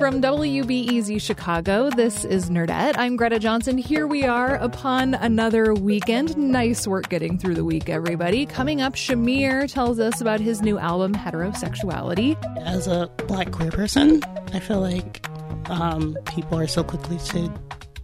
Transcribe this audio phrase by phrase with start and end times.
[0.00, 2.94] From WBEZ Chicago, this is Nerdette.
[2.96, 3.76] I'm Greta Johnson.
[3.76, 6.38] Here we are upon another weekend.
[6.38, 8.46] Nice work getting through the week, everybody.
[8.46, 12.34] Coming up, Shamir tells us about his new album, Heterosexuality.
[12.64, 14.22] As a black queer person,
[14.54, 15.22] I feel like
[15.68, 17.52] um, people are so quickly to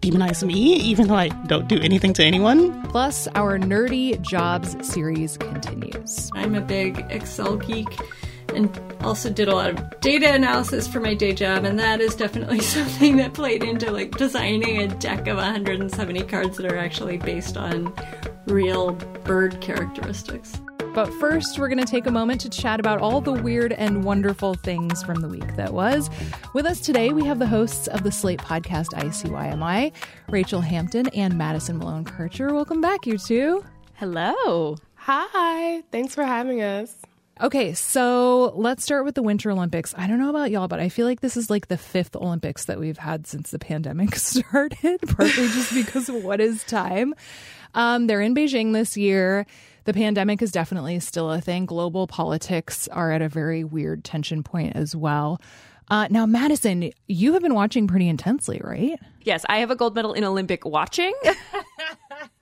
[0.02, 2.82] demonize me, even though I don't do anything to anyone.
[2.90, 6.30] Plus, our Nerdy Jobs series continues.
[6.34, 7.88] I'm a big Excel geek
[8.54, 12.14] and also did a lot of data analysis for my day job and that is
[12.14, 17.18] definitely something that played into like designing a deck of 170 cards that are actually
[17.18, 17.92] based on
[18.46, 18.92] real
[19.24, 20.60] bird characteristics.
[20.94, 24.02] But first, we're going to take a moment to chat about all the weird and
[24.02, 26.08] wonderful things from the week that was.
[26.54, 29.92] With us today, we have the hosts of the Slate podcast ICYMI,
[30.30, 32.54] Rachel Hampton and Madison Malone Kircher.
[32.54, 33.62] Welcome back, you two.
[33.96, 34.76] Hello.
[34.94, 35.82] Hi.
[35.92, 37.05] Thanks for having us.
[37.38, 39.94] Okay, so let's start with the Winter Olympics.
[39.94, 42.64] I don't know about y'all, but I feel like this is like the fifth Olympics
[42.64, 47.14] that we've had since the pandemic started, partly just because of what is time.
[47.74, 49.44] Um, they're in Beijing this year.
[49.84, 51.66] The pandemic is definitely still a thing.
[51.66, 55.38] Global politics are at a very weird tension point as well.
[55.88, 58.98] Uh, now, Madison, you have been watching pretty intensely, right?
[59.20, 61.12] Yes, I have a gold medal in Olympic watching.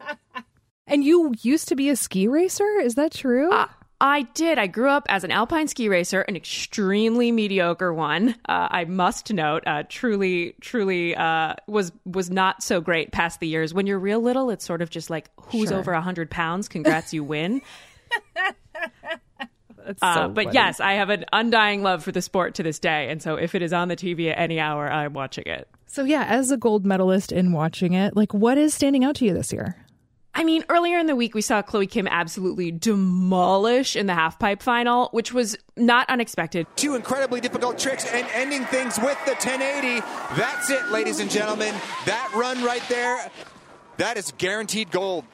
[0.87, 3.50] and you used to be a ski racer, is that true?
[3.50, 3.67] Uh,
[4.06, 4.59] I did.
[4.59, 8.34] I grew up as an alpine ski racer, an extremely mediocre one.
[8.47, 13.48] Uh, I must note, uh, truly, truly uh, was was not so great past the
[13.48, 13.72] years.
[13.72, 15.78] When you're real little, it's sort of just like who's Sure.
[15.78, 16.69] over hundred pounds.
[16.69, 17.62] Congrats, you win.
[19.87, 20.54] That's Uh, so but funny.
[20.54, 23.54] yes, I have an undying love for the sport to this day, and so if
[23.54, 25.66] it is on the TV at any hour, I'm watching it.
[25.87, 29.25] So, yeah, as a gold medalist in watching it, like what is standing out to
[29.25, 29.76] you this year?
[30.37, 34.62] I mean, earlier in the week, we saw Chloe Kim absolutely demolish in the halfpipe
[34.62, 36.67] final, which was not unexpected.
[36.75, 40.00] Two incredibly difficult tricks and ending things with the 1080.
[40.37, 41.73] That's it, ladies and gentlemen.
[42.06, 43.31] That run right there,
[43.99, 45.25] that is guaranteed gold.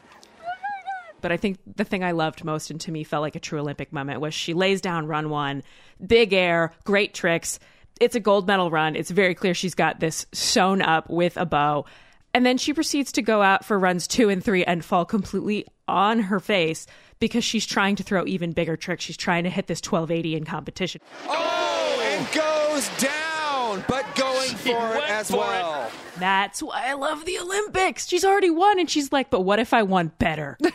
[1.23, 3.61] But I think the thing I loved most and to me felt like a true
[3.61, 5.63] Olympic moment was she lays down run one,
[6.05, 7.59] big air, great tricks.
[8.01, 8.97] It's a gold medal run.
[8.97, 11.85] It's very clear she's got this sewn up with a bow.
[12.33, 15.67] And then she proceeds to go out for runs two and three and fall completely
[15.89, 16.87] on her face
[17.19, 19.05] because she's trying to throw even bigger tricks.
[19.05, 21.01] She's trying to hit this 1280 in competition.
[21.27, 25.91] Oh, and goes down, but going for it as well.
[26.19, 28.07] That's why I love the Olympics.
[28.07, 30.57] She's already won, and she's like, but what if I won better?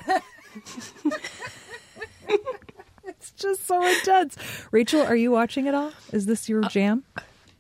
[3.07, 4.37] It's just so intense.
[4.71, 5.91] Rachel, are you watching it all?
[6.11, 7.03] Is this your uh, jam?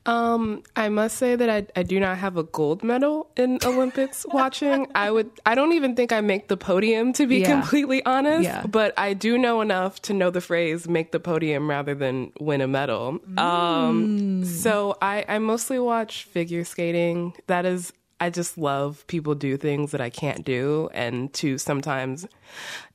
[0.07, 4.25] Um, I must say that I, I do not have a gold medal in Olympics
[4.31, 4.87] watching.
[4.93, 7.51] I would I don't even think I make the podium to be Yeah.
[7.59, 8.43] completely honest.
[8.43, 8.65] Yeah.
[8.67, 12.61] But I do know enough to know the phrase make the podium rather than win
[12.61, 13.19] a medal.
[13.37, 17.33] Um so I, I mostly watch figure skating.
[17.47, 22.27] That is I just love people do things that I can't do and to sometimes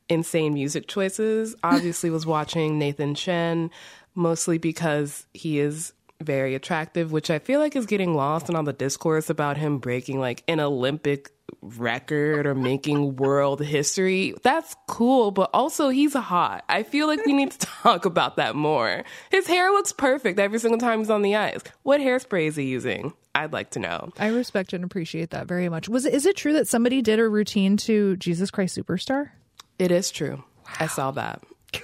[0.09, 1.54] insane music choices.
[1.62, 3.71] Obviously, was watching Nathan Chen
[4.15, 8.62] mostly because he is very attractive, which I feel like is getting lost in all
[8.62, 11.31] the discourse about him breaking like an Olympic
[11.62, 14.34] record or making world history.
[14.42, 16.64] That's cool, but also he's hot.
[16.69, 19.04] I feel like we need to talk about that more.
[19.30, 21.60] His hair looks perfect every single time he's on the ice.
[21.82, 23.12] What hairspray is he using?
[23.34, 24.10] I'd like to know.
[24.19, 25.89] I respect and appreciate that very much.
[25.89, 29.30] Was is it true that somebody did a routine to Jesus Christ Superstar?
[29.78, 30.42] It is true.
[30.78, 31.42] I saw that.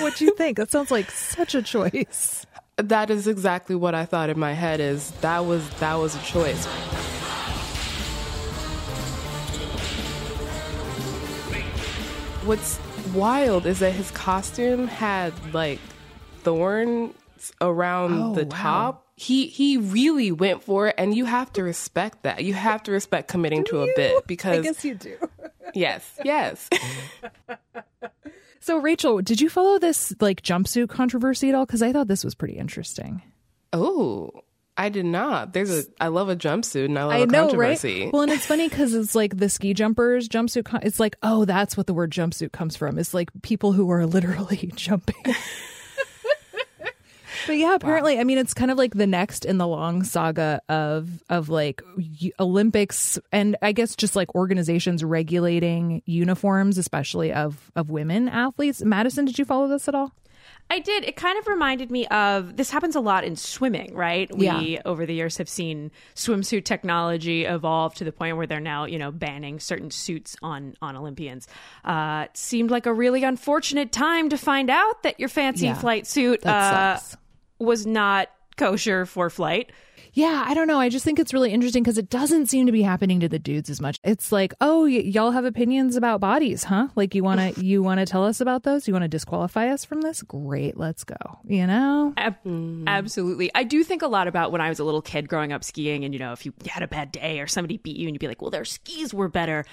[0.00, 0.56] What do you think?
[0.56, 2.46] That sounds like such a choice.
[2.88, 6.20] That is exactly what I thought in my head is that was that was a
[6.22, 6.66] choice.
[12.44, 12.78] What's
[13.14, 15.78] wild is that his costume had like
[16.38, 17.14] thorns
[17.60, 18.50] around Oh, the wow.
[18.56, 19.06] top.
[19.16, 22.42] He he really went for it and you have to respect that.
[22.42, 25.16] You have to respect committing to a bit because I guess you do.
[25.74, 26.68] yes, yes.
[28.60, 31.66] So, Rachel, did you follow this like jumpsuit controversy at all?
[31.66, 33.22] Because I thought this was pretty interesting.
[33.72, 34.30] Oh,
[34.76, 35.52] I did not.
[35.52, 35.82] There's a.
[36.00, 38.04] I love a jumpsuit and I love I a know, controversy.
[38.04, 38.12] right?
[38.12, 40.64] Well, and it's funny because it's like the ski jumpers jumpsuit.
[40.64, 42.98] Con- it's like, oh, that's what the word jumpsuit comes from.
[42.98, 45.34] It's like people who are literally jumping.
[47.50, 50.60] But yeah, apparently, I mean, it's kind of like the next in the long saga
[50.68, 51.82] of of like
[52.38, 58.82] Olympics and I guess just like organizations regulating uniforms, especially of of women athletes.
[58.82, 60.12] Madison, did you follow this at all?
[60.72, 61.02] I did.
[61.04, 64.30] It kind of reminded me of this happens a lot in swimming, right?
[64.34, 64.82] We Yeah.
[64.84, 68.98] over the years have seen swimsuit technology evolve to the point where they're now, you
[68.98, 71.48] know, banning certain suits on on Olympians.
[71.84, 75.74] Uh, it seemed like a really unfortunate time to find out that your fancy Yeah.
[75.74, 77.16] flight suit That uh, sucks.
[77.60, 79.70] Was not kosher for flight.
[80.12, 80.80] Yeah, I don't know.
[80.80, 83.38] I just think it's really interesting because it doesn't seem to be happening to the
[83.38, 83.96] dudes as much.
[84.02, 86.88] It's like, oh, y- y'all have opinions about bodies, huh?
[86.96, 88.88] Like you want to you want to tell us about those?
[88.88, 90.22] You want to disqualify us from this?
[90.22, 91.14] Great, let's go.
[91.46, 92.12] You know?
[92.16, 92.84] Ab- mm.
[92.88, 93.52] Absolutely.
[93.54, 96.04] I do think a lot about when I was a little kid growing up skiing,
[96.04, 98.20] and you know, if you had a bad day or somebody beat you, and you'd
[98.20, 99.64] be like, well, their skis were better.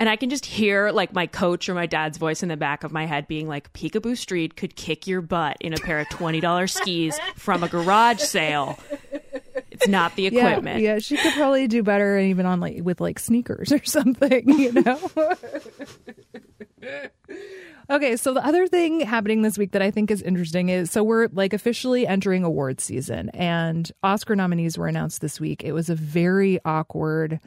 [0.00, 2.84] And I can just hear like my coach or my dad's voice in the back
[2.84, 6.08] of my head being like, Peekaboo Street could kick your butt in a pair of
[6.08, 8.78] $20 skis from a garage sale.
[9.70, 10.80] It's not the equipment.
[10.80, 14.48] Yeah, yeah, she could probably do better even on like with like sneakers or something,
[14.48, 15.10] you know.
[17.90, 21.04] okay, so the other thing happening this week that I think is interesting is so
[21.04, 25.62] we're like officially entering award season and Oscar nominees were announced this week.
[25.62, 27.38] It was a very awkward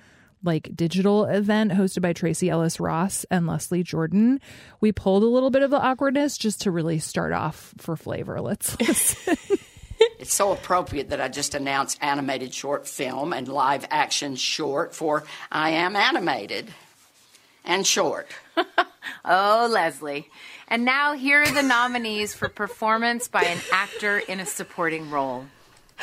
[0.43, 4.39] like digital event hosted by Tracee Ellis Ross and Leslie Jordan.
[4.81, 8.41] We pulled a little bit of the awkwardness just to really start off for flavor.
[8.41, 9.37] Let's listen.
[10.19, 15.23] It's so appropriate that I just announced animated short film and live action short for
[15.51, 16.69] I Am Animated
[17.63, 18.27] and Short.
[19.25, 20.29] Oh, Leslie.
[20.67, 25.45] And now here are the nominees for performance by an actor in a supporting role.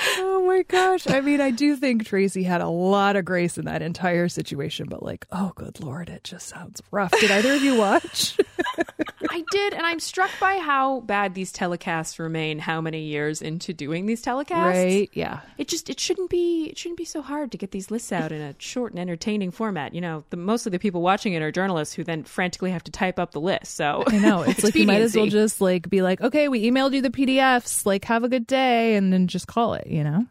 [0.02, 1.08] Oh my gosh.
[1.08, 4.86] I mean, I do think Tracy had a lot of grace in that entire situation,
[4.88, 7.12] but like, oh, good Lord, it just sounds rough.
[7.20, 8.36] Did either of you watch?
[9.30, 12.58] I did, and I'm struck by how bad these telecasts remain.
[12.58, 14.50] How many years into doing these telecasts?
[14.50, 15.10] right.
[15.12, 15.40] Yeah.
[15.58, 18.32] It just it shouldn't be it shouldn't be so hard to get these lists out
[18.32, 19.94] in a short and entertaining format.
[19.94, 22.84] You know, the most of the people watching it are journalists who then frantically have
[22.84, 23.74] to type up the list.
[23.74, 24.44] So I know.
[24.50, 27.10] It's like you might as well just like be like, okay, we emailed you the
[27.10, 30.26] PDFs, like, have a good day, and then just call it, you know?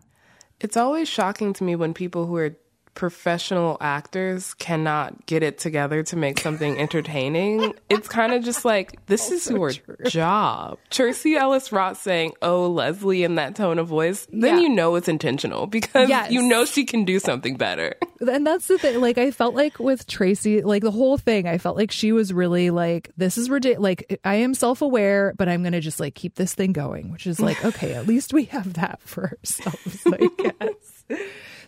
[0.59, 2.55] It's always shocking to me when people who are
[2.95, 7.73] professional actors cannot get it together to make something entertaining.
[7.89, 9.71] it's kind of just like this is your
[10.07, 10.77] job.
[10.89, 14.59] Tracee Ellis Ross saying, "Oh, Leslie" in that tone of voice, then Yeah.
[14.61, 16.31] you know it's intentional because Yes.
[16.31, 17.95] you know she can do something better.
[18.27, 18.99] And that's the thing.
[18.99, 22.33] Like, I felt like with Tracy, like the whole thing, I felt like she was
[22.33, 23.81] really like, this is ridiculous.
[23.81, 27.11] Like, I am self aware, but I'm going to just like keep this thing going,
[27.11, 31.19] which is like, okay, at least we have that for ourselves, I guess.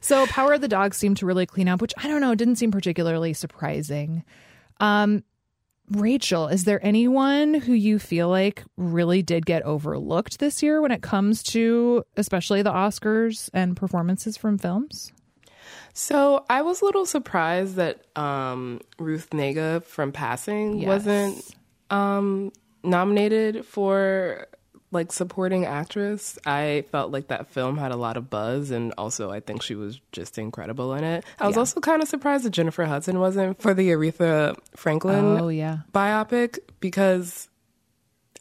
[0.01, 2.55] So, Power of the Dog seemed to really clean up, which I don't know, didn't
[2.57, 4.23] seem particularly surprising.
[4.79, 5.23] Um,
[5.91, 10.91] Rachel, is there anyone who you feel like really did get overlooked this year when
[10.91, 15.11] it comes to especially the Oscars and performances from films?
[15.93, 20.87] So I was a little surprised that um, Ruth Negga from Passing Yes.
[20.87, 21.55] wasn't
[21.89, 22.51] um,
[22.83, 24.47] nominated for
[24.91, 26.37] like supporting actress.
[26.45, 29.75] I felt like that film had a lot of buzz, and also I think she
[29.75, 31.23] was just incredible in it.
[31.39, 35.47] I was also kind of surprised that Jennifer Hudson wasn't for the Aretha Franklin Oh,
[35.49, 35.79] yeah.
[35.93, 37.47] biopic because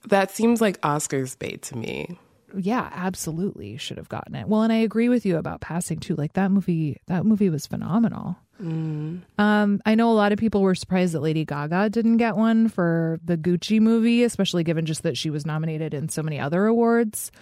[0.09, 2.19] that seems like Oscar's bait to me.
[2.57, 4.49] yeah, absolutely should have gotten it.
[4.49, 6.17] Well, and I agree with you about passing too.
[6.17, 8.37] Like that movie, that movie was phenomenal.
[8.61, 12.69] Um, I know a lot of people were surprised that Lady Gaga didn't get one
[12.69, 16.67] for the Gucci movie, especially given just that she was nominated in so many other
[16.67, 17.33] awards.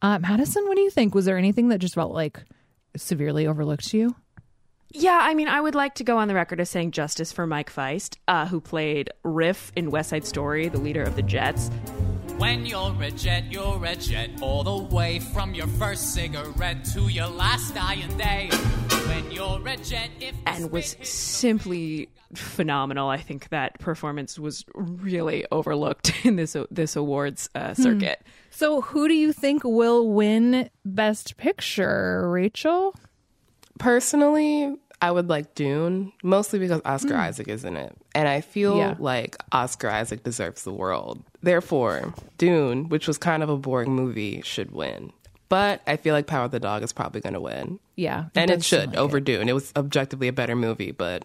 [0.00, 1.14] Uh, Madison, what do you think?
[1.14, 2.40] Was there anything that just felt like
[2.96, 4.16] severely overlooked to you?
[4.90, 7.46] Yeah, I mean, I would like to go on the record as saying justice for
[7.46, 11.70] Mike Faist, uh, who played Riff in West Side Story, the leader of the Jets.
[12.38, 17.02] When you're a jet, you're a jet all the way from your first cigarette to
[17.08, 18.48] your last dying day.
[19.08, 23.08] When you're a jet, if and was simply phenomenal.
[23.08, 28.22] I think that performance was really overlooked in this this awards uh, circuit.
[28.50, 32.94] So, who do you think will win Best Picture, Rachel?
[33.78, 37.96] Personally, I would like Dune, mostly because Oscar Isaac is in it.
[38.14, 38.94] And I feel Yeah.
[38.98, 41.22] like Oscar Isaac deserves the world.
[41.42, 45.12] Therefore, Dune, which was kind of a boring movie, should win.
[45.48, 47.78] But I feel like Power of the Dog is probably going to win.
[47.96, 49.48] Yeah, and it should like over Dune.
[49.48, 51.22] It was objectively a better movie, but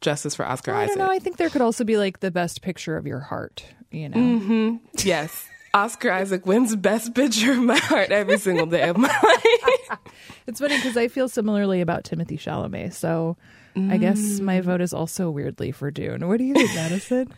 [0.00, 0.96] justice for Oscar I Isaac.
[0.96, 1.12] don't know.
[1.12, 3.64] I think there could also be like the Best Picture of your heart.
[3.90, 4.76] You know, mm-hmm.
[5.06, 5.46] Yes.
[5.74, 9.98] Oscar Isaac wins Best Picture of my heart every single day of my life.
[10.46, 12.92] It's funny because I feel similarly about Timothée Chalamet.
[12.92, 13.36] So
[13.76, 14.64] I guess my mm.
[14.64, 16.28] vote is also weirdly for Dune.
[16.28, 17.32] What do you think, Madison?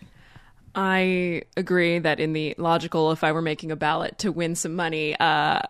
[0.75, 4.75] I agree that in the logical, if I were making a ballot to win some
[4.75, 5.61] money, uh,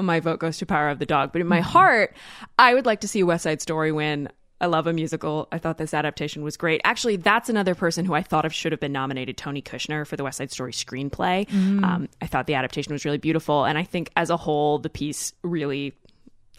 [0.00, 1.32] my vote goes to Power of the Dog.
[1.32, 2.16] But in my heart,
[2.58, 4.28] I would like to see West Side Story win.
[4.60, 5.48] I love a musical.
[5.52, 6.80] I thought this adaptation was great.
[6.84, 10.16] Actually, that's another person who I thought of should have been nominated, Tony Kushner, for
[10.16, 11.52] the West Side Story screenplay.
[11.84, 14.88] Um, I thought the adaptation was really beautiful, and I think as a whole, the
[14.90, 15.92] piece really.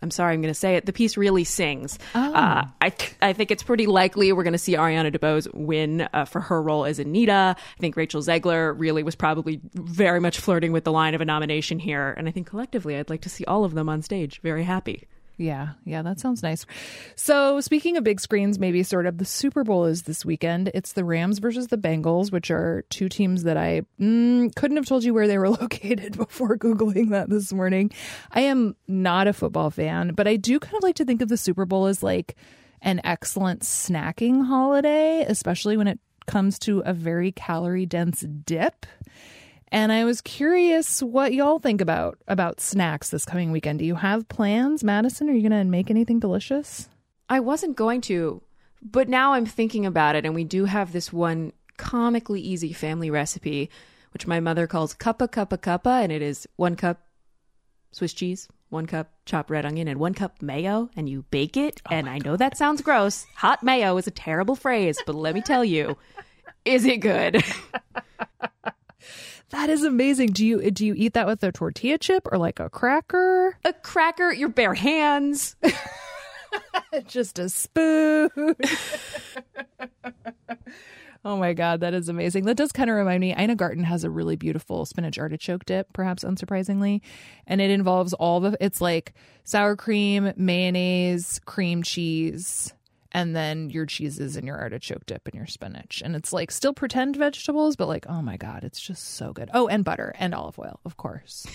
[0.05, 0.85] I'm sorry, I'm going to say it.
[0.85, 1.97] The piece really sings.
[2.13, 6.07] Uh, I th- I think it's pretty likely we're going to see Ariana DeBose win
[6.13, 7.55] uh, for her role as Anita.
[7.57, 11.25] I think Rachel Zegler really was probably very much flirting with the line of a
[11.25, 14.41] nomination here, and I think collectively, I'd like to see all of them on stage.
[14.43, 15.07] Very happy.
[15.37, 16.65] Yeah, yeah, that sounds nice.
[17.15, 20.71] So, speaking of big screens, maybe sort of the Super Bowl is this weekend.
[20.73, 24.85] It's the Rams versus the Bengals, which are two teams that I mm, couldn't have
[24.85, 27.91] told you where they were located before Googling that this morning.
[28.31, 31.27] I am not a football fan, but I do kind of like to think of
[31.27, 32.35] the Super Bowl as like
[32.81, 38.85] an excellent snacking holiday, especially when it comes to a very calorie dense dip.
[39.75, 43.79] And I was curious what y'all think about about snacks this coming weekend.
[43.79, 45.29] Do you have plans, Madison?
[45.29, 46.87] Are you going to make anything delicious?
[47.27, 48.41] I wasn't going to,
[48.81, 53.11] but now I'm thinking about it, and we do have this one comically easy family
[53.11, 53.69] recipe,
[54.13, 57.01] which my mother calls cuppa cuppa cuppa, and it is one cup
[57.91, 61.81] Swiss cheese, one cup chopped red onion, and one cup mayo, and you bake it.
[61.91, 63.25] Oh and I know that sounds gross.
[63.35, 65.97] Hot mayo is a terrible phrase, but let me tell you,
[66.63, 67.43] is it good?
[69.49, 70.31] That is amazing.
[70.31, 73.57] Do you do you eat that with a tortilla chip or like a cracker?
[73.63, 75.55] a cracker, your bare hands.
[77.07, 78.29] Just a spoon.
[81.25, 82.45] oh my god, that is amazing.
[82.45, 83.35] That does kind of remind me.
[83.37, 87.01] Ina Garten has a really beautiful spinach artichoke dip, perhaps unsurprisingly,
[87.47, 88.57] and it involves all the.
[88.59, 92.73] It's like sour cream, mayonnaise, cream cheese.
[93.15, 96.01] And then your cheeses and your artichoke dip and your spinach.
[96.03, 99.49] And it's like still pretend vegetables, but like, oh my God, it's just so good.
[99.53, 101.47] Oh, and butter and olive oil, of course.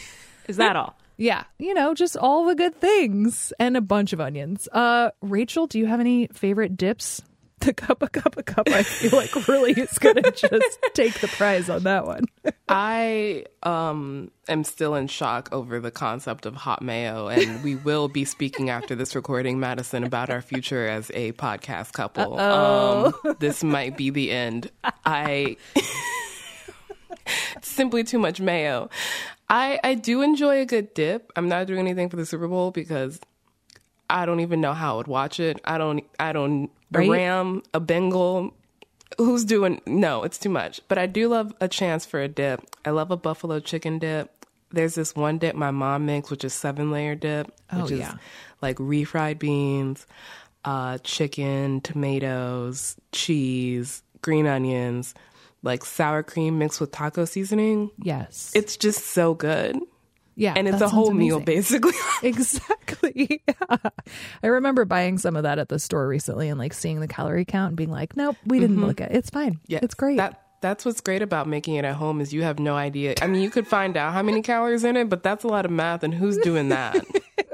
[0.49, 0.99] Is that all?
[1.19, 4.69] Yeah, you know, just all the good things and a bunch of onions.
[4.73, 7.21] Uh Rachel, do you have any favorite dips?
[7.67, 11.83] The cup of cup I feel like really is gonna just take the prize on
[11.83, 12.25] that one.
[12.71, 18.09] I um am still in shock over the concept of hot mayo, and we will
[18.09, 22.41] be speaking after this recording, Madison, about our future as a podcast couple.
[22.41, 24.71] Um, this might be the end.
[25.05, 25.59] I
[27.61, 28.89] simply too much mayo.
[29.51, 31.31] I I do enjoy a good dip.
[31.37, 33.21] I'm not doing anything for the Super Bowl because
[34.09, 35.61] I don't even know how I would watch it.
[35.65, 36.05] I don't.
[36.19, 36.71] I don't.
[36.93, 37.09] Right?
[37.09, 38.55] A ram, a Bengal.
[39.19, 39.81] Who's doing?
[39.87, 40.81] No, it's too much.
[40.89, 42.63] But I do love a chance for a dip.
[42.85, 44.31] I love a buffalo chicken dip.
[44.73, 47.99] There's this one dip my mom makes, which is seven layer dip, Oh, which is
[48.01, 48.15] yeah.
[48.63, 50.07] like refried beans,
[50.65, 55.13] uh, chicken, tomatoes, cheese, green onions,
[55.63, 57.91] like sour cream mixed with taco seasoning.
[57.99, 58.53] Yes.
[58.55, 59.77] It's just so good.
[60.41, 60.55] Yeah.
[60.57, 61.93] And it's a whole sounds meal, basically.
[62.23, 63.43] Exactly.
[63.47, 63.77] Yeah.
[64.43, 67.45] I remember buying some of that at the store recently and like seeing the calorie
[67.45, 68.87] count and being like, nope, we didn't mm-hmm.
[68.87, 69.17] look at it.
[69.17, 69.59] It's fine.
[69.67, 70.17] Yeah, It's great.
[70.17, 73.15] That that's what's great about making it at home is you have no idea.
[73.23, 75.65] I mean, you could find out how many calories in it, but that's a lot
[75.65, 77.03] of math, and who's doing that?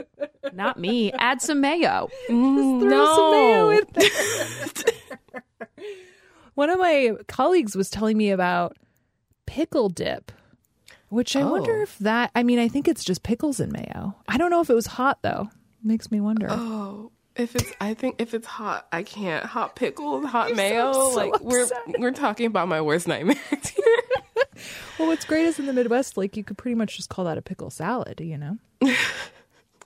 [0.52, 1.12] Not me.
[1.12, 2.08] Add some mayo.
[2.26, 5.42] Throw some mayo in there.
[6.54, 8.76] One of my colleagues was telling me about
[9.46, 10.32] pickle dip,
[11.08, 11.82] which I wonder Oh.
[11.82, 14.14] if that, I mean, I think it's just pickles and mayo.
[14.28, 15.48] I don't know if it was hot though.
[15.82, 16.48] Makes me wonder.
[16.50, 19.44] oh, if it's, I think if it's hot, I can't.
[19.44, 20.92] Hot pickles, hot You mayo.
[20.92, 21.66] sound so like we're
[21.98, 23.84] we're talking about my worst nightmares here.
[24.98, 27.36] Well, what's great is in the Midwest, like you could pretty much just call that
[27.36, 28.56] a pickle salad, you know?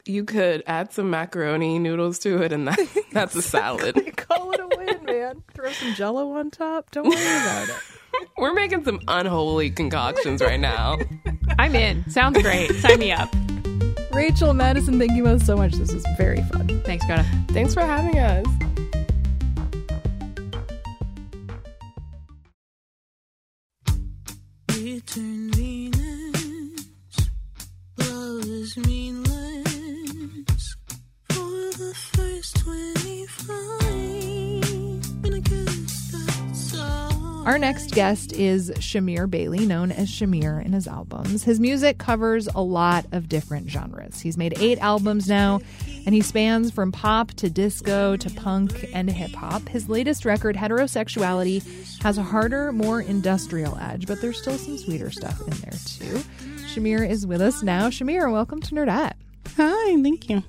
[0.07, 2.79] You could add some macaroni noodles to it, and that
[3.13, 3.95] that's a salad.
[4.17, 5.43] call it a win, man.
[5.55, 6.91] Throw some jello on top.
[6.91, 7.75] Don't worry about it.
[8.39, 10.99] We're making some unholy concoctions right now.
[11.59, 12.09] I'm in.
[12.11, 12.73] Sounds great.
[12.77, 13.29] Sign me up.
[14.13, 15.73] Rachel, Madison, thank you both so much.
[15.73, 16.83] This was very fun.
[16.85, 17.25] Thanks, Greta.
[17.49, 18.47] Thanks for having us.
[24.77, 26.00] Return Venus,
[37.51, 41.43] Our next guest is Shamir Bailey, known as Shamir in his albums.
[41.43, 44.21] His music covers a lot of different genres.
[44.21, 45.61] He's made eight albums now,
[46.07, 49.69] and he spans from pop to disco to punk and hip hop.
[49.69, 55.11] His latest record, Heterosexuality, has a harder, more industrial edge, but there's still some sweeter
[55.11, 56.23] stuff in there too.
[56.73, 57.89] Shamir is with us now.
[57.89, 59.15] Shamir, welcome to Nerdette.
[59.57, 60.45] Hi, thank you.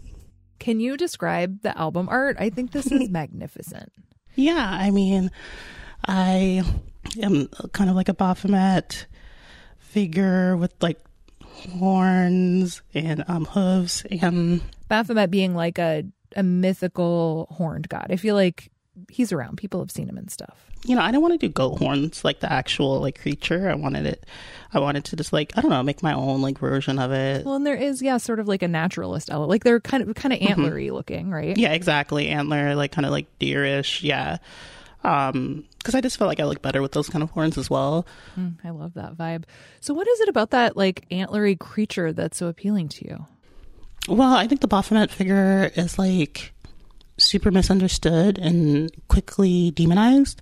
[0.60, 2.38] Can you describe the album art?
[2.40, 3.92] I think this is magnificent.
[4.36, 5.32] Yeah, I mean,
[6.08, 6.64] I
[7.22, 9.08] am kind of like a Baphomet
[9.80, 11.00] figure with like
[11.42, 16.04] horns and um, hooves and Baphomet being like a,
[16.36, 18.08] a mythical horned god.
[18.10, 18.72] I feel like
[19.10, 19.58] he's around.
[19.58, 20.66] People have seen him and stuff.
[20.86, 23.70] you know, I didn't want to do goat horns like the actual like creature.
[23.70, 24.26] I wanted it.
[24.74, 27.46] I wanted to just like I don't know, make my own like version of it.
[27.46, 29.50] Well, and there is, yeah, sort of like a naturalist element.
[29.50, 31.58] Like they're kind of kind of antlery looking, right?
[31.58, 32.28] Yeah, exactly.
[32.30, 34.04] Antler, like kind of like deerish.
[34.04, 34.38] Yeah.
[35.04, 37.70] Um, because I just felt like I look better with those kind of horns as
[37.70, 38.06] well.
[38.38, 39.46] Mm, I love that vibe.
[39.80, 43.26] So, what is it about that like antlery creature that's so appealing to you?
[44.08, 46.54] Well, I think the Baphomet figure is like
[47.18, 50.42] super misunderstood and quickly demonized.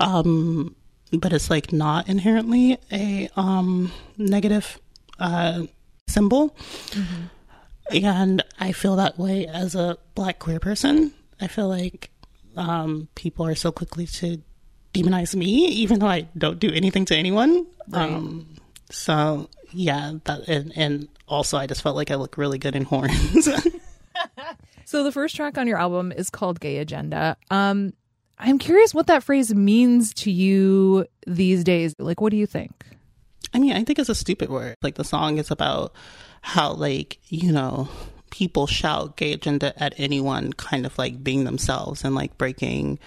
[0.00, 0.74] Um,
[1.12, 4.78] but it's like not inherently a um negative
[5.18, 5.62] uh
[6.06, 6.54] symbol.
[7.90, 11.12] And I feel that way as a black queer person.
[11.40, 12.10] I feel like
[12.58, 14.42] um people are so quickly to
[14.92, 17.66] demonize me even though I don't do anything to anyone.
[17.92, 18.56] Um
[18.90, 22.84] so yeah, that and, and also I just felt like I look really good in
[22.84, 23.48] horns.
[24.88, 27.36] So, the first track on your album is called Gay Agenda.
[27.50, 27.92] Um,
[28.38, 31.94] I'm curious what that phrase means to you these days.
[31.98, 32.72] Like, what do you think?
[33.52, 34.76] I mean, I think it's a stupid word.
[34.80, 35.92] Like the song is about
[36.40, 37.90] how like, you know,
[38.30, 42.98] people shout gay agenda at anyone kind of like being themselves and like breaking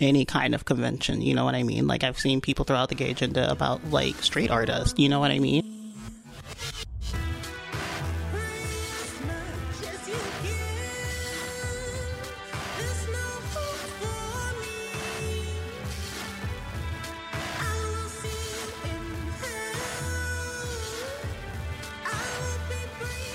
[0.00, 1.86] any kind of convention, you know what I mean?
[1.86, 5.20] Like I've seen people throw out the gay agenda about like straight artists, you know
[5.20, 5.81] what I mean?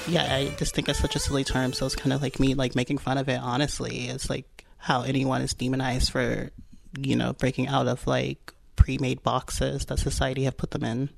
[0.09, 2.53] Yeah, I just think it's such a silly term, so it's kind of like me
[2.53, 3.39] like making fun of it.
[3.41, 6.49] Honestly, it's like how anyone is demonized for,
[6.97, 11.09] you know, breaking out of like pre-made boxes that society have put them in.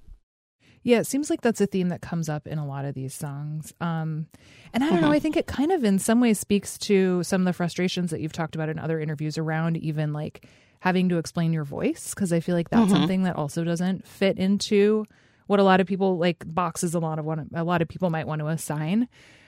[0.82, 3.14] Yeah, it seems like that's a theme that comes up in a lot of these
[3.14, 3.74] songs.
[3.80, 4.26] Um,
[4.74, 7.42] and I don't know, I think it kind of in some ways speaks to some
[7.42, 10.48] of the frustrations that you've talked about in other interviews around even like
[10.80, 12.14] having to explain your voice.
[12.16, 12.92] Cause I feel like that's Mhm.
[12.92, 15.06] something that also doesn't fit into
[15.50, 18.10] what a lot of people like boxes a lot of one a lot of people
[18.10, 19.08] might want to assign.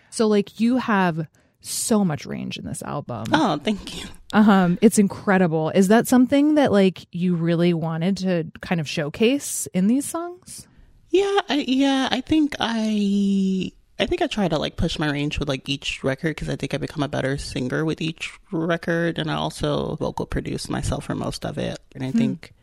[0.10, 1.28] So like you have
[1.62, 3.26] so much range in this album.
[3.32, 4.08] Oh, thank you.
[4.34, 5.70] Um, it's incredible.
[5.70, 10.68] Is that something that like you really wanted to kind of showcase in these songs?
[11.12, 15.38] Yeah, I, yeah, I think I I think I try to like push my range
[15.38, 19.20] with like each record because I think I become a better singer with each record,
[19.20, 22.18] and I also vocal produce myself for most of it, and I Hmm.
[22.18, 22.54] think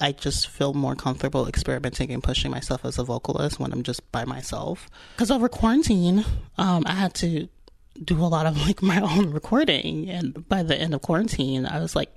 [0.00, 4.10] I just feel more comfortable experimenting and pushing myself as a vocalist when I'm just
[4.12, 4.88] by myself.
[5.16, 6.24] Because over quarantine,
[6.58, 7.48] um, I had to
[8.02, 11.78] do a lot of like my own recording, and by the end of quarantine, I
[11.80, 12.10] was like.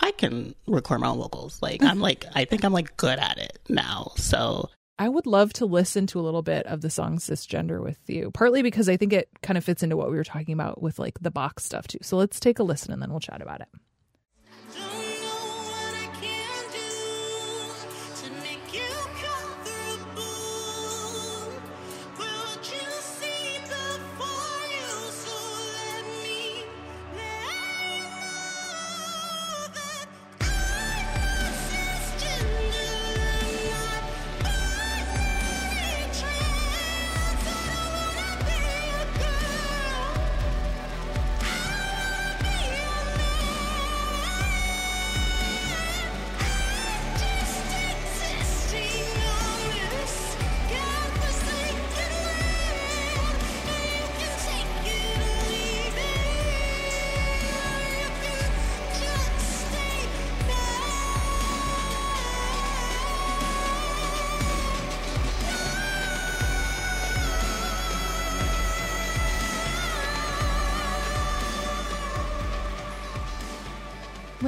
[0.00, 1.60] I can record my own vocals.
[1.60, 4.12] Like I'm like I think I'm like good at it now.
[4.14, 7.98] So I would love to listen to a little bit of the song Cisgender with
[8.06, 10.82] you, partly because I think it kind of fits into what we were talking about
[10.82, 11.98] with like the box stuff too.
[12.02, 13.68] So let's take a listen and then we'll chat about it.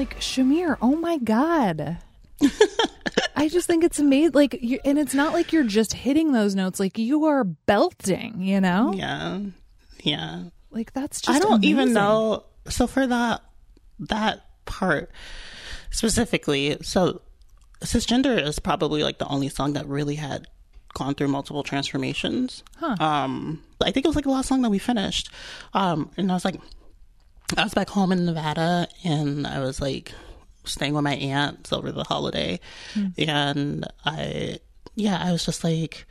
[0.01, 1.99] Like Shamir, oh my god.
[3.37, 4.33] I just think it's amazing.
[4.33, 8.41] Like, you, and it's not like you're just hitting those notes; like you are belting.
[8.41, 8.95] You know?
[8.95, 9.41] Yeah,
[10.03, 10.45] yeah.
[10.71, 11.37] Like that's just.
[11.37, 12.45] I don't even know.
[12.67, 13.43] So for that
[13.99, 15.11] that part
[15.91, 17.21] specifically, so
[17.83, 20.47] cisgender is probably like the only song that really had
[20.95, 22.65] gone through multiple transformations.
[22.79, 22.97] Huh.
[22.99, 25.31] Um, I think it was like the last song that we finished.
[25.75, 26.59] Um, and I was like,
[27.57, 30.13] I was back home in Nevada, and I was like
[30.65, 32.61] staying with my aunts over the holiday,
[32.95, 33.07] Hmm.
[33.19, 34.59] and I,
[34.95, 36.07] yeah, I was just like.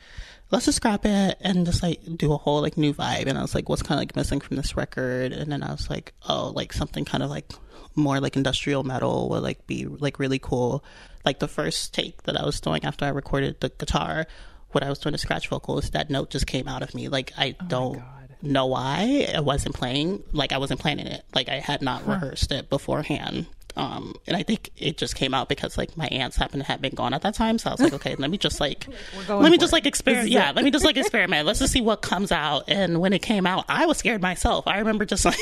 [0.52, 3.28] let's just scrap it and just like do a whole like new vibe.
[3.28, 5.32] And I was like, what's kind of like missing from this record?
[5.32, 7.52] And then I was like, oh, like something kind of like
[7.93, 10.84] more like industrial metal would like be like really cool.
[11.23, 14.25] Like the first take that I was doing after I recorded the guitar,
[14.71, 17.10] what I was doing the scratch vocals, that note just came out of me.
[17.10, 18.02] Like I don't
[18.41, 20.23] know why I wasn't playing.
[20.32, 21.23] Like I wasn't planning it.
[21.34, 23.47] Like I had not rehearsed it beforehand.
[23.75, 26.82] Um, and I think it just came out because like my aunts happened to have
[26.82, 27.58] been gone at that time.
[27.58, 28.88] So I was like, okay, let me just like,
[29.30, 29.75] let me just it.
[29.75, 30.30] like experiment.
[30.30, 31.45] Yeah, let me just like experiment.
[31.45, 32.65] Let's just see what comes out.
[32.67, 34.67] And when it came out, I was scared myself.
[34.67, 35.38] I remember just like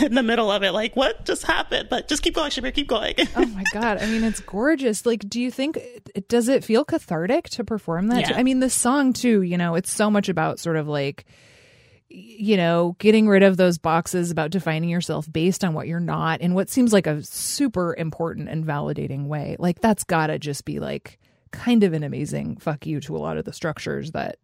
[0.00, 1.88] in the middle of it, like what just happened?
[1.90, 3.14] But just keep going, Shamir, keep going.
[3.34, 3.98] Oh my god!
[3.98, 5.04] I mean, it's gorgeous.
[5.04, 5.80] Like, do you think
[6.28, 8.30] does it feel cathartic to perform that?
[8.30, 8.36] Yeah.
[8.36, 9.42] I mean, the song too.
[9.42, 11.24] You know, it's so much about sort of like,
[12.10, 16.40] you know, getting rid of those boxes about defining yourself based on what you're not
[16.40, 19.56] in what seems like a super important and validating way.
[19.58, 21.18] Like, that's gotta just be like
[21.50, 24.38] kind of an amazing fuck you to a lot of the structures that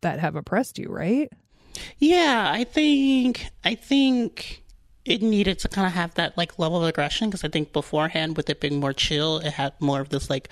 [0.00, 1.30] that have oppressed you, right?
[1.98, 4.64] Yeah, I think I think
[5.04, 8.36] it needed to kind of have that like level of aggression because I think beforehand
[8.36, 10.48] with it being more chill, it had more of this like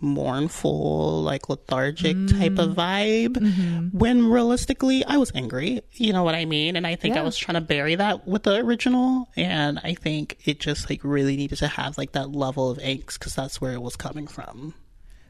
[0.00, 2.38] mournful, like lethargic mm.
[2.38, 3.34] type of vibe.
[3.34, 3.98] Mm-hmm.
[3.98, 5.80] When realistically, I was angry.
[5.92, 6.76] You know what I mean?
[6.76, 10.38] And I think I was trying to bury that with the original, and I think
[10.44, 13.72] it just like really needed to have like that level of angst because that's where
[13.72, 14.74] it was coming from.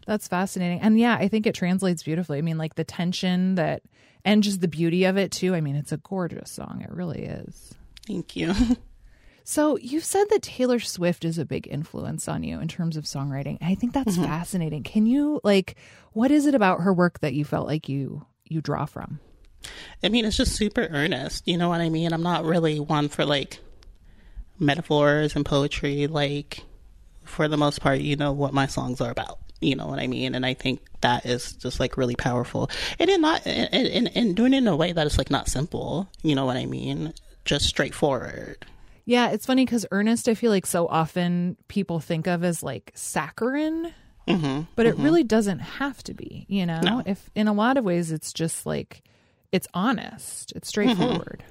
[0.06, 0.80] That's fascinating.
[0.80, 2.38] And yeah, I think it translates beautifully.
[2.38, 3.82] I mean, like the tension that
[4.24, 5.54] and just the beauty of it too.
[5.54, 6.82] I mean, it's a gorgeous song.
[6.82, 7.74] It really is.
[8.06, 8.54] Thank you.
[9.46, 13.04] So you've said that Taylor Swift is a big influence on you in terms of
[13.04, 13.58] songwriting.
[13.60, 14.24] I think that's Mhm.
[14.24, 14.82] fascinating.
[14.82, 15.76] Can you like
[16.14, 19.20] what is it about her work that you felt like you you draw from?
[20.02, 21.46] I mean, it's just super earnest.
[21.48, 22.12] You know what I mean?
[22.12, 23.58] I'm not really one for like
[24.58, 26.06] metaphors and poetry.
[26.06, 26.64] Like,
[27.24, 29.38] for the most part, you know what my songs are about.
[29.60, 30.34] You know what I mean?
[30.34, 32.70] And I think that is just like really powerful.
[32.98, 35.48] And in not and, and, and doing it in a way that is like not
[35.48, 36.08] simple.
[36.22, 37.14] You know what I mean?
[37.44, 38.64] Just straightforward.
[39.06, 42.92] Yeah, it's funny because earnest, I feel like so often people think of as like
[42.94, 43.92] saccharine,
[44.26, 44.62] Mm-hmm.
[44.74, 46.46] but it really doesn't have to be.
[46.48, 47.02] You know, No.
[47.04, 49.02] if in a lot of ways it's just like
[49.52, 51.44] it's honest, it's straightforward.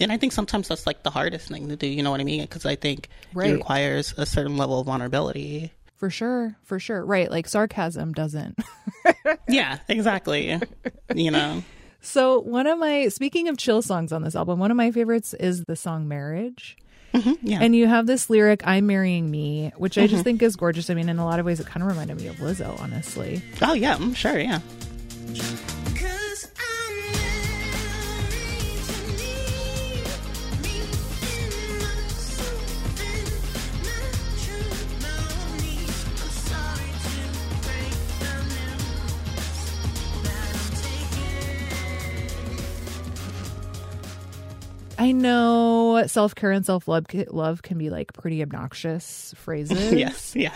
[0.00, 1.86] And I think sometimes that's like the hardest thing to do.
[1.88, 2.40] You know what I mean?
[2.42, 3.50] Because I think Right.
[3.50, 5.72] it requires a certain level of vulnerability.
[5.96, 7.04] For sure, for sure.
[7.04, 8.58] Right, like sarcasm doesn't.
[9.48, 10.58] Yeah, exactly.
[11.14, 11.62] you know.
[12.00, 15.34] So, one of my speaking of chill songs on this album, one of my favorites
[15.34, 16.76] is the song Marriage.
[17.42, 17.58] Yeah.
[17.60, 20.24] And you have this lyric, I'm marrying me, which I just Mhm.
[20.24, 20.90] think is gorgeous.
[20.90, 23.42] I mean, in a lot of ways, it kind of reminded me of Lizzo, honestly.
[23.62, 24.38] Oh yeah, I'm sure.
[24.38, 24.60] Yeah.
[45.04, 49.92] I know self care and self love love can be like pretty obnoxious phrases.
[49.98, 50.34] yes.
[50.36, 50.54] Yeah.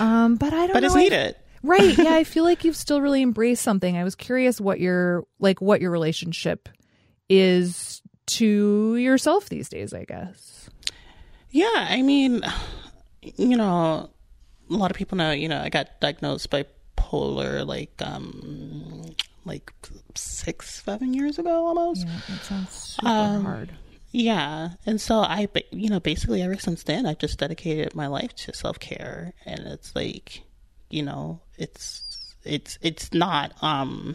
[0.00, 0.86] Um, but I don't But know.
[0.86, 1.36] it's I- needed.
[1.62, 1.96] right.
[1.98, 2.14] Yeah.
[2.14, 3.96] I feel like you've still really embraced something.
[3.96, 6.68] I was curious what your like what your relationship
[7.28, 10.68] is to yourself these days, I guess.
[11.50, 12.42] Yeah, I mean,
[13.22, 14.10] you know,
[14.70, 19.04] a lot of people know, you know, I got diagnosed bipolar like um
[19.44, 19.72] like
[20.14, 22.06] six, seven years ago almost.
[22.06, 23.70] Yeah, that sounds super Um, hard.
[24.16, 28.32] Yeah, and so I, you know, basically ever since then, I've just dedicated my life
[28.36, 30.42] to self care, and it's like,
[30.88, 34.14] you know, it's it's it's not um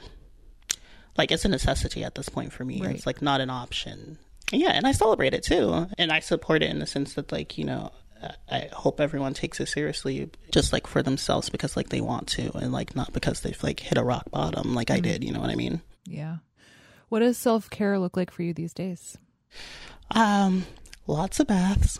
[1.17, 2.81] like it's a necessity at this point for me.
[2.81, 2.95] Right.
[2.95, 4.17] It's like not an option.
[4.53, 7.57] Yeah, and I celebrate it too, and I support it in the sense that like
[7.57, 7.91] you know.
[8.51, 12.51] I- hope everyone takes it seriously, just like for themselves, because like they want to,
[12.57, 15.03] and like not because they've like hit a rock bottom, like I Mm.
[15.03, 15.23] did.
[15.23, 15.81] You know what I mean?
[16.05, 16.37] Yeah.
[17.07, 19.17] What does self care look like for you these days?
[20.11, 20.65] Um,
[21.07, 21.99] lots of baths.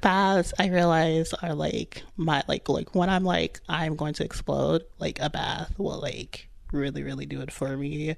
[0.00, 4.84] baths, I realize, are like my like like when I'm like I'm going to explode.
[4.98, 8.16] Like a bath will like really really do it for me.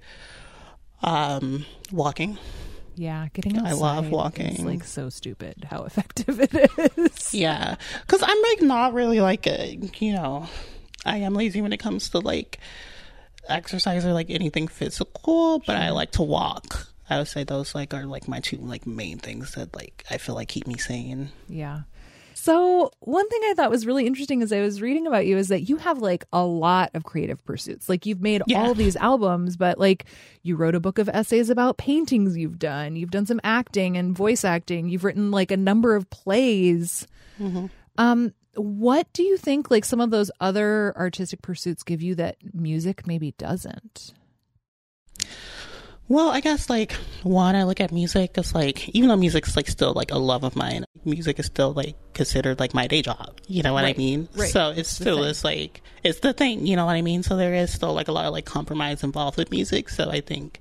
[1.02, 2.38] Um, walking.
[2.94, 3.70] Yeah, getting outside.
[3.70, 4.64] I love walking.
[4.64, 7.34] like so stupid how effective it is.
[7.34, 10.48] Yeah, because I'm like not really like a you know,
[11.04, 12.58] I am lazy when it comes to like
[13.48, 16.88] exercise or like anything physical, but I like to walk.
[17.08, 20.18] I would say those like are like my two like main things that like I
[20.18, 21.30] feel like keep me sane.
[21.48, 21.82] Yeah.
[22.38, 25.48] So, one thing I thought was really interesting as I was reading about you is
[25.48, 27.88] that you have like a lot of creative pursuits.
[27.88, 28.60] Like, you've made Yeah.
[28.60, 30.04] all these albums, but like
[30.42, 32.94] you wrote a book of essays about paintings you've done.
[32.94, 34.88] You've done some acting and voice acting.
[34.90, 37.06] You've written like a number of plays.
[37.98, 42.36] Um, What do you think like some of those other artistic pursuits give you that
[42.54, 44.12] music maybe doesn't?
[46.08, 46.92] Well, I guess like
[47.24, 50.44] one, I look at music as like even though music's like still like a love
[50.44, 53.40] of mine, music is still like considered like my day job.
[53.48, 54.28] You know what Right, I mean?
[54.36, 54.48] right.
[54.50, 56.66] So it The still is like it's the thing.
[56.66, 57.22] You know what I mean?
[57.24, 59.88] So there is still like a lot of like compromise involved with music.
[59.88, 60.60] So I think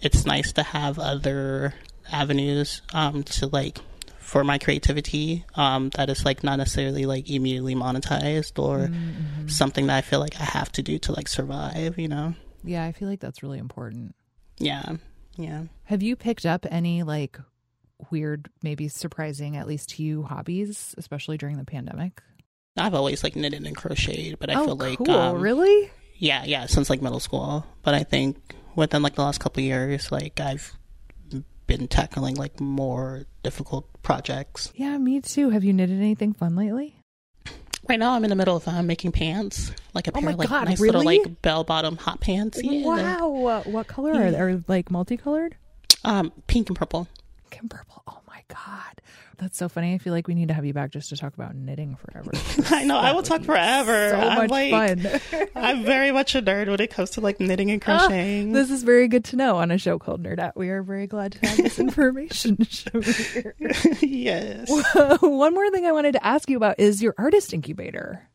[0.00, 1.74] it's nice to have other
[2.12, 3.78] avenues um to like
[4.20, 9.48] for my creativity um that is like not necessarily like immediately monetized or Mm-hmm.
[9.48, 11.98] something that I feel like I have to do to like survive.
[11.98, 12.34] You know?
[12.62, 14.14] Yeah, I feel like that's really important.
[14.58, 14.96] Yeah.
[15.36, 15.64] Yeah.
[15.84, 17.38] Have you picked up any like
[18.10, 22.22] weird, maybe surprising, at least to you, hobbies, especially during the pandemic?
[22.76, 25.10] I've always like knitted and crocheted, but I oh, feel like cool.
[25.10, 25.90] um, really?
[26.18, 27.66] yeah, yeah, since like middle school.
[27.82, 28.36] But I think
[28.74, 30.76] within like the last couple of years, like I've
[31.66, 34.72] been tackling like more difficult projects.
[34.74, 35.50] Yeah, me too.
[35.50, 36.97] Have you knitted anything fun lately?
[37.88, 40.38] Right now, I'm in the middle of uh, making pants, like a Oh pair of
[40.38, 42.60] like God, nice little like bell bottom hot pants.
[42.62, 43.62] Yeah, Wow.
[43.64, 44.38] What color are they?
[44.38, 45.56] Are like multicolored?
[46.04, 47.08] um, pink and purple.
[47.50, 48.02] Pink and purple.
[48.08, 49.00] Oh my God.
[49.38, 49.94] That's so funny.
[49.94, 52.32] I feel like we need to have you back just to talk about knitting forever.
[52.74, 52.98] I know.
[52.98, 54.10] I will talk forever.
[54.10, 54.70] so I'm much like,
[55.00, 55.48] fun.
[55.54, 58.52] I'm very much a nerd when it comes to like knitting and Ah, crocheting.
[58.52, 60.52] this is very good to know on a show called Nerdette.
[60.56, 63.54] We are very glad to have this information to show here.
[64.00, 64.68] yes.
[65.20, 68.28] One more thing I wanted to ask you about is your artist incubator.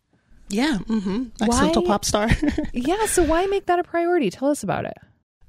[0.48, 0.78] Yeah.
[0.88, 1.44] Mm-hmm.
[1.44, 2.30] Accidental Why- pop star.
[2.74, 4.30] Yeah, so why make that a priority?
[4.30, 4.98] Tell us about it.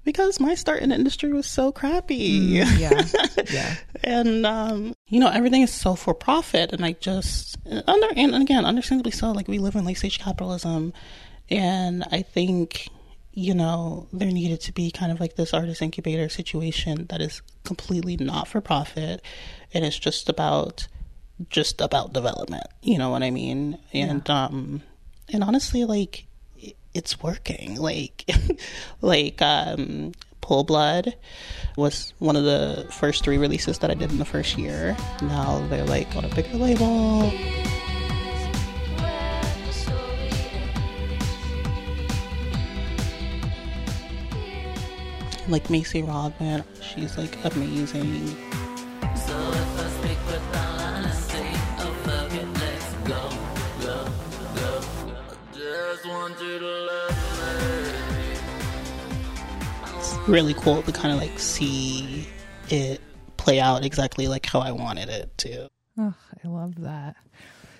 [0.04, 2.40] Because my start in the industry was so crappy.
[2.40, 3.02] Mm, yeah.
[3.52, 3.74] Yeah.
[4.02, 8.64] and um, you know everything is so for profit, and I just under and again,
[8.64, 9.32] understandably so.
[9.32, 10.92] Like we live in late stage capitalism,
[11.50, 12.88] and I think
[13.32, 17.42] you know there needed to be kind of like this artist incubator situation that is
[17.64, 19.22] completely not for profit,
[19.72, 20.86] and it's just about
[21.50, 22.66] just about development.
[22.82, 23.78] You know what I mean?
[23.92, 24.82] And um,
[25.32, 26.26] and honestly, like
[26.94, 27.76] it's working.
[27.76, 28.24] Like
[29.02, 31.14] like um, Pull Blood
[31.76, 34.96] was one of the first three releases that I did in the first year.
[35.22, 37.32] Now they're like on a bigger label.
[45.46, 48.34] Like Macy Rodman, she's like amazing.
[49.02, 49.28] It's
[60.26, 62.26] really cool to kind of like see
[62.70, 63.00] it
[63.36, 65.68] play out exactly like how I wanted it to.
[65.98, 67.16] Oh, I love that.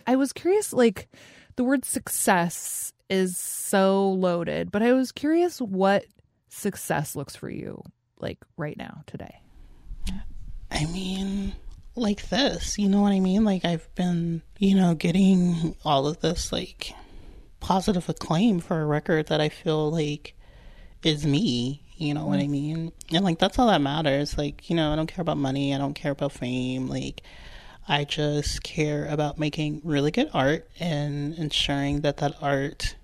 [0.06, 1.08] I was curious, like,
[1.56, 6.04] the word success is so loaded, but I was curious what
[6.48, 7.82] success looks for you,
[8.18, 9.40] like, right now, today.
[10.70, 11.54] I mean,
[11.96, 13.44] like this, you know what I mean?
[13.44, 16.92] Like I've been, you know, getting all of this like
[17.60, 20.34] positive acclaim for a record that I feel like
[21.02, 22.92] is me, you know what I mean?
[23.12, 24.36] And like that's all that matters.
[24.36, 27.22] Like, you know, I don't care about money, I don't care about fame, like
[27.88, 32.96] I just care about making really good art and ensuring that that art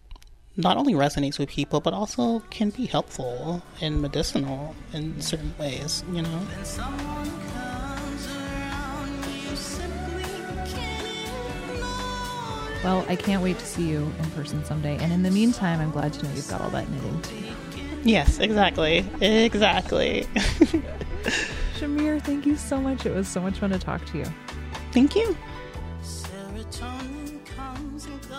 [0.57, 6.03] not only resonates with people but also can be helpful and medicinal in certain ways,
[6.13, 6.47] you know?
[12.83, 14.97] Well, I can't wait to see you in person someday.
[14.97, 17.50] And in the meantime, I'm glad to know you've got all that knitting.
[18.03, 19.05] Yes, exactly.
[19.21, 20.27] Exactly.
[21.79, 23.07] Shamir, thank you so much.
[23.07, 24.27] It was so much fun to talk to you.
[24.93, 25.37] Thank you.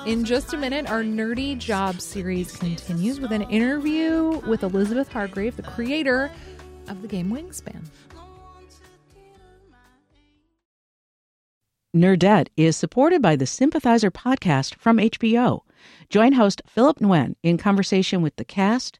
[0.06, 5.56] In just a minute, our Nerdy Job series continues with an interview with Elizabeth Hargrave,
[5.58, 6.32] the creator
[6.88, 7.86] of the game Wingspan.
[11.96, 15.62] Nerdette is supported by the Sympathizer podcast from HBO.
[16.10, 19.00] Join host Philip Nguyen in conversation with the cast,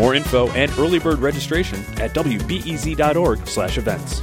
[0.00, 4.22] More info and early bird registration at wbez.org/events.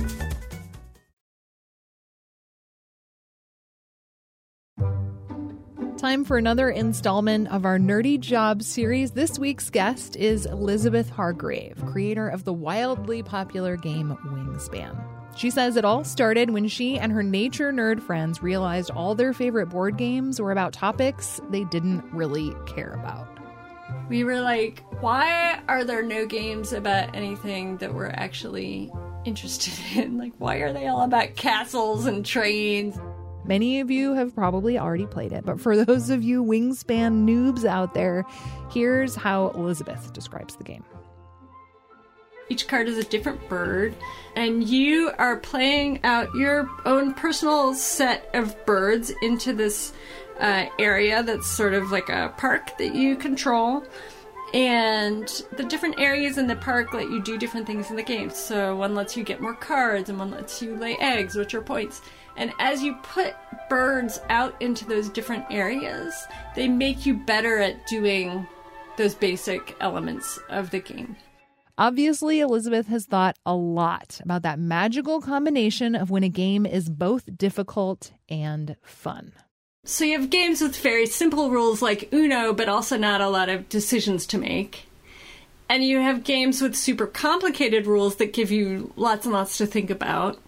[5.97, 9.11] Time for another installment of our Nerdy Job series.
[9.11, 14.95] This week's guest is Elizabeth Hargrave, creator of the wildly popular game Wingspan.
[15.35, 19.33] She says it all started when she and her nature nerd friends realized all their
[19.33, 23.36] favorite board games were about topics they didn't really care about.
[24.09, 28.91] We were like, why are there no games about anything that we're actually
[29.25, 30.17] interested in?
[30.17, 32.97] Like, why are they all about castles and trains?
[33.45, 37.63] Many of you have probably already played it, but for those of you Wingspan noobs
[37.63, 38.25] out there,
[38.71, 40.83] here's how Elizabeth describes the game.
[42.49, 43.93] Each card is a different bird,
[44.35, 49.91] and you are playing out your own personal set of birds into this
[50.39, 53.83] uh, area that's sort of like a park that you control.
[54.53, 58.29] And the different areas in the park let you do different things in the game.
[58.29, 61.61] So one lets you get more cards, and one lets you lay eggs, which are
[61.61, 62.01] points.
[62.37, 63.35] And as you put
[63.69, 66.13] birds out into those different areas,
[66.55, 68.47] they make you better at doing
[68.95, 71.17] those basic elements of the game.
[71.79, 76.89] Obviously, Elizabeth has thought a lot about that magical combination of when a game is
[76.89, 79.33] both difficult and fun.
[79.87, 83.47] So you have games with very simple rules like Uno, but also not a lot
[83.47, 84.83] of decisions to make.
[85.69, 89.65] And you have games with super complicated rules that give you lots and lots to
[89.65, 90.39] think about.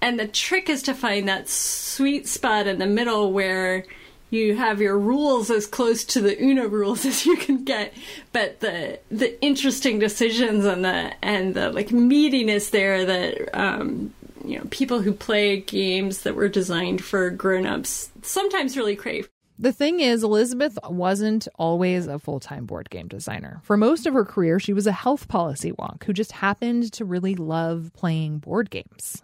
[0.00, 3.84] And the trick is to find that sweet spot in the middle where
[4.30, 7.92] you have your rules as close to the Uno rules as you can get,
[8.32, 14.14] but the the interesting decisions and the and the like meatiness there that um,
[14.48, 19.28] you know people who play games that were designed for grown-ups sometimes really crave.
[19.60, 23.60] The thing is, Elizabeth wasn't always a full time board game designer.
[23.64, 27.04] For most of her career, she was a health policy wonk who just happened to
[27.04, 29.22] really love playing board games.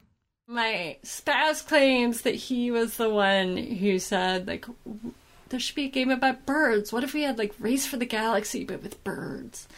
[0.49, 4.67] My spouse claims that he was the one who said like
[5.51, 6.93] there should be a game about birds.
[6.93, 9.69] What if we had like Race for the Galaxy but with birds?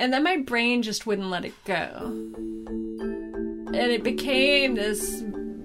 [0.00, 1.76] And then my brain just wouldn't let it go.
[2.06, 5.22] And it became this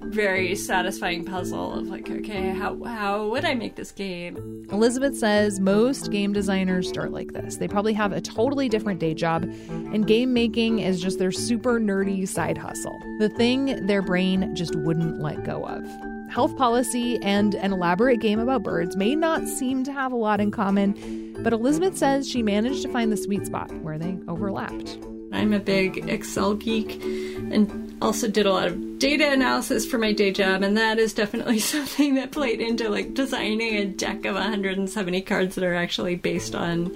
[0.07, 4.67] very satisfying puzzle of like, okay, how how would I make this game?
[4.73, 7.55] Elizabeth says most game designers start like this.
[7.55, 11.79] They probably have a totally different day job, and game making is just their super
[11.79, 15.81] nerdy side hustle, the thing their brain just wouldn't let go of.
[16.29, 20.41] Health policy and an elaborate game about birds may not seem to have a lot
[20.41, 24.97] in common, but Elizabeth says she managed to find the sweet spot where they overlapped.
[25.31, 30.13] I'm a big Excel geek and also did a lot of data analysis for my
[30.13, 34.35] day job, and that is definitely something that played into like designing a deck of
[34.35, 36.91] 170 cards that are actually based on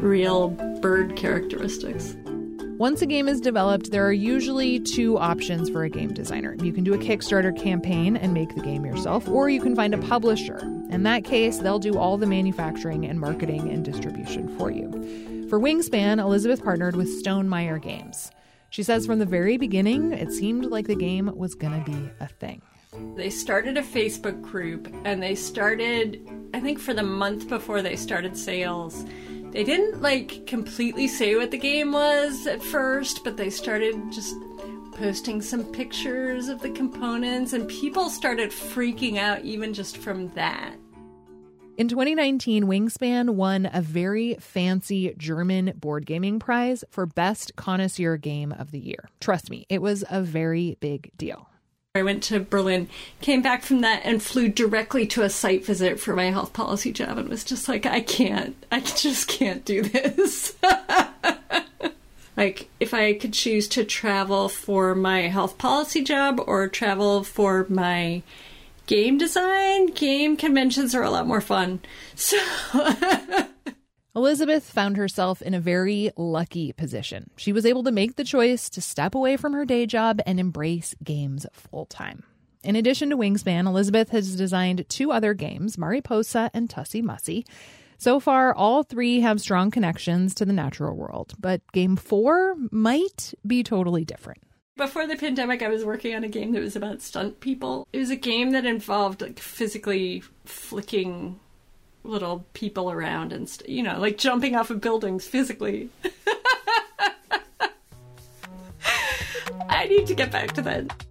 [0.00, 0.48] real
[0.80, 2.16] bird characteristics.
[2.82, 6.56] Once a game is developed, there are usually two options for a game designer.
[6.64, 9.94] You can do a Kickstarter campaign and make the game yourself, or you can find
[9.94, 10.58] a publisher.
[10.90, 14.90] In that case, they'll do all the manufacturing and marketing and distribution for you.
[15.48, 18.32] For Wingspan, Elizabeth partnered with Stone Stonemaier Games.
[18.70, 22.10] She says from the very beginning, it seemed like the game was going to be
[22.18, 22.62] a thing.
[23.14, 27.94] They started a Facebook group and they started, I think, for the month before they
[27.94, 29.04] started sales.
[29.52, 34.34] They didn't like completely say what the game was at first, but they started just
[34.94, 40.74] posting some pictures of the components, and people started freaking out even just from that.
[41.76, 48.52] In 2019, Wingspan won a very fancy German board gaming prize for Best Connoisseur Game
[48.52, 49.08] of the Year.
[49.20, 51.48] Trust me, it was a very big deal.
[51.94, 52.88] I went to Berlin,
[53.20, 56.90] came back from that, and flew directly to a site visit for my health policy
[56.90, 60.56] job and was just like, I can't, I just can't do this.
[62.38, 67.66] like, if I could choose to travel for my health policy job or travel for
[67.68, 68.22] my
[68.86, 71.80] game design, game conventions are a lot more fun.
[72.14, 72.38] So.
[74.14, 77.30] Elizabeth found herself in a very lucky position.
[77.38, 80.38] She was able to make the choice to step away from her day job and
[80.38, 82.22] embrace games full time.
[82.62, 87.46] In addition to Wingspan, Elizabeth has designed two other games, Mariposa and Tussie Mussy.
[87.96, 93.32] So far, all three have strong connections to the natural world, but game four might
[93.46, 94.42] be totally different.
[94.76, 97.88] Before the pandemic, I was working on a game that was about stunt people.
[97.94, 101.40] It was a game that involved like physically flicking
[102.04, 105.90] little people around and st- you know, like jumping off of buildings physically.
[109.68, 111.04] I need to get back to that.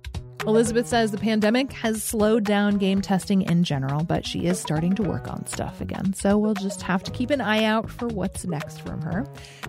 [0.47, 4.95] Elizabeth says the pandemic has slowed down game testing in general, but she is starting
[4.95, 6.13] to work on stuff again.
[6.13, 9.25] So we'll just have to keep an eye out for what's next from her.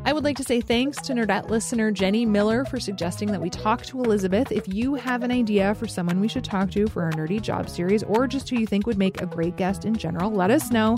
[0.06, 3.50] I would like to say thanks to Nerdette listener Jenny Miller for suggesting that we
[3.50, 4.50] talk to Elizabeth.
[4.50, 7.68] If you have an idea for someone we should talk to for our nerdy job
[7.68, 10.70] series, or just who you think would make a great guest in general, let us
[10.70, 10.96] know.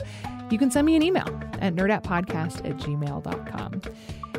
[0.50, 1.26] You can send me an email
[1.60, 3.82] at nerdettepodcast at gmail.com.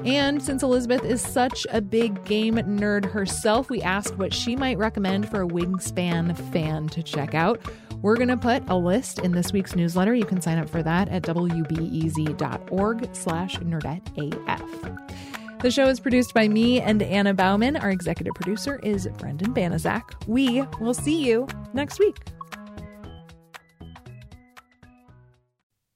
[0.06, 4.78] And since Elizabeth is such a big game nerd herself, we asked what she might
[4.78, 7.60] recommend for a Wingspan fan to check out.
[8.02, 10.14] We're going to put a list in this week's newsletter.
[10.14, 15.62] You can sign up for that at wbez.org slash nerdettef.
[15.62, 17.78] The show is produced by me and Anna Bauman.
[17.78, 20.28] Our executive producer is Brendan Banaszak.
[20.28, 22.35] We will see you next week.